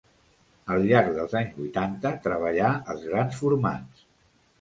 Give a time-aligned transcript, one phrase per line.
[0.75, 4.01] Al llarg dels anys vuitanta treballà els grans formats.